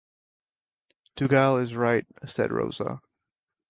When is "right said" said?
1.75-2.51